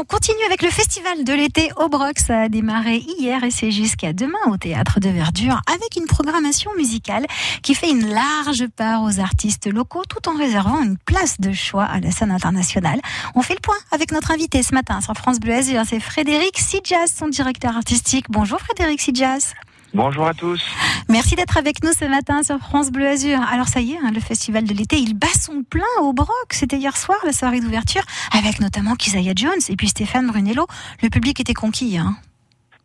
[0.00, 2.20] On continue avec le festival de l'été au Broc.
[2.20, 6.70] Ça a démarré hier et c'est jusqu'à demain au théâtre de Verdure avec une programmation
[6.76, 7.26] musicale
[7.62, 11.82] qui fait une large part aux artistes locaux tout en réservant une place de choix
[11.82, 13.00] à la scène internationale.
[13.34, 15.82] On fait le point avec notre invité ce matin sur France Bleu Azur.
[15.84, 18.26] C'est Frédéric Sijas, son directeur artistique.
[18.28, 19.54] Bonjour Frédéric Sijas.
[19.94, 20.62] Bonjour à tous.
[21.08, 23.40] Merci d'être avec nous ce matin sur France Bleu Azur.
[23.50, 26.28] Alors ça y est, hein, le festival de l'été, il bat son plein au Broc.
[26.50, 28.02] C'était hier soir la soirée d'ouverture
[28.32, 30.66] avec notamment Kizaya Jones et puis Stéphane Brunello.
[31.02, 31.96] Le public était conquis.
[31.96, 32.16] Hein.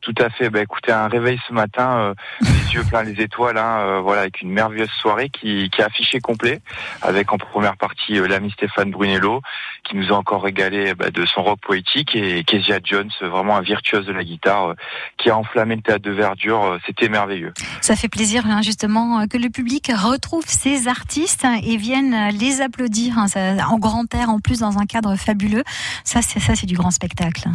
[0.04, 0.50] Tout à fait.
[0.50, 4.22] Bah, écoutez, un réveil ce matin, euh, les yeux pleins les étoiles, hein, euh, voilà,
[4.22, 6.60] avec une merveilleuse soirée qui, qui a affiché complet,
[7.02, 9.42] avec en première partie euh, l'ami Stéphane Brunello,
[9.86, 13.62] qui nous a encore régalé bah, de son rock poétique, et Kezia Jones, vraiment un
[13.62, 14.76] virtuose de la guitare,
[15.18, 16.78] qui a enflammé le théâtre de verdure.
[16.86, 17.54] C'était merveilleux.
[17.80, 23.18] Ça fait plaisir, hein, justement, que le public retrouve ces artistes et vienne les applaudir
[23.18, 23.28] hein,
[23.70, 25.64] en grand air, en plus dans un cadre fabuleux.
[26.04, 27.48] Ça, c'est ça, c'est du grand spectacle.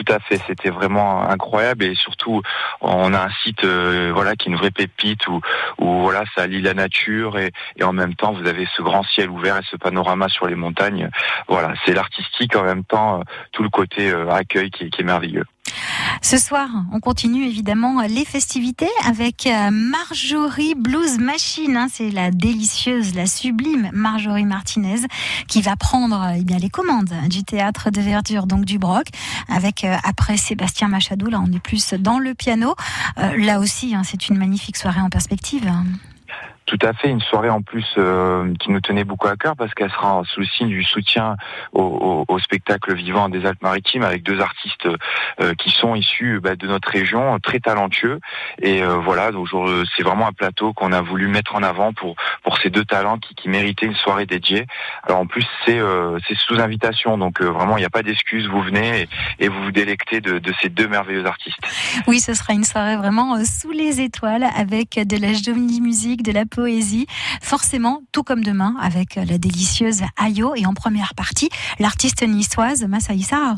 [0.00, 2.40] Tout à fait, c'était vraiment incroyable et surtout
[2.80, 5.42] on a un site euh, voilà qui est une vraie pépite où,
[5.78, 7.52] où voilà ça allie la nature et,
[7.82, 11.10] en même temps vous avez ce grand ciel ouvert et ce panorama sur les montagnes.
[11.48, 15.44] Voilà, c'est l'artistique en même temps euh, tout le côté euh, accueil qui est merveilleux.
[16.22, 21.76] Ce soir, on continue évidemment les festivités avec euh, Marjorie Blues Machine.
[21.76, 21.88] Hein.
[21.92, 25.00] c'est la délicieuse, la sublime Marjorie Martinez
[25.48, 29.08] qui va prendre eh les commandes du théâtre de verdure, donc du Broc,
[29.48, 31.26] avec euh, après Sébastien Machado.
[31.28, 32.74] Là, on est plus dans le piano.
[33.18, 35.70] Euh, là aussi, hein, c'est une magnifique soirée en perspective.
[36.70, 39.74] Tout à fait, une soirée en plus euh, qui nous tenait beaucoup à cœur parce
[39.74, 41.34] qu'elle sera sous le signe du soutien
[41.72, 44.86] au, spectacle vivant des Alpes-Maritimes avec deux artistes
[45.40, 48.20] euh, qui sont issus bah, de notre région, très talentueux.
[48.62, 49.48] Et euh, voilà, donc
[49.96, 53.18] c'est vraiment un plateau qu'on a voulu mettre en avant pour pour ces deux talents
[53.18, 54.66] qui, méritaient une soirée dédiée.
[55.02, 55.80] Alors en plus c'est
[56.36, 59.08] sous invitation, donc vraiment il n'y a pas d'excuse, vous venez
[59.40, 61.58] et, vous vous délectez de, de ces deux merveilleux artistes.
[62.06, 66.30] Oui, ce sera une soirée vraiment sous les étoiles avec de la jolie musique, de
[66.30, 66.59] la poésie,
[67.40, 71.48] forcément, tout comme demain, avec la délicieuse Ayo et en première partie,
[71.78, 73.54] l'artiste niçoise Massaïsa.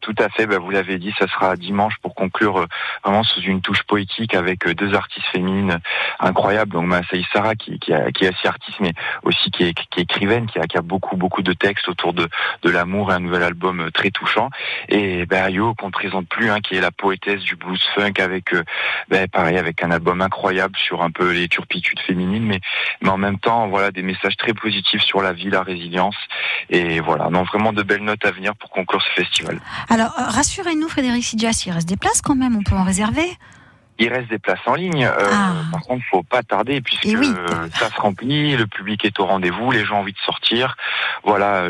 [0.00, 2.66] Tout à fait, bah, vous l'avez dit, ça sera dimanche pour conclure euh,
[3.04, 5.78] vraiment sous une touche poétique avec euh, deux artistes féminines
[6.20, 6.72] incroyables.
[6.72, 8.92] Donc Massaï Sarah qui, est aussi artiste mais
[9.24, 12.28] aussi qui est, qui écrivaine, qui a, qui beaucoup beaucoup de textes autour de,
[12.62, 14.50] de l'amour et un nouvel album euh, très touchant.
[14.88, 18.54] Et bah, qu'on ne présente plus, hein, qui est la poétesse du blues funk avec
[19.08, 22.60] bah, pareil avec un album incroyable sur un peu les turpitudes féminines, mais,
[23.00, 26.16] mais en même temps voilà des messages très positifs sur la vie, la résilience.
[26.70, 29.58] Et voilà, non vraiment de belles notes à venir pour conclure ce festival.
[29.88, 33.36] Alors, euh, rassurez-nous, Frédéric Sidjas, il reste des places quand même, on peut en réserver
[33.98, 35.04] il reste des places en ligne.
[35.04, 35.54] Euh, ah.
[35.72, 37.08] Par contre, faut pas tarder puisque
[37.74, 40.76] ça se remplit, le public est au rendez-vous, les gens ont envie de sortir.
[41.24, 41.64] Voilà.